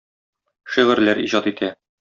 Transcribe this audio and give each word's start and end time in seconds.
Шигырьләр 0.77 1.23
иҗат 1.27 1.53
итә. 1.55 1.75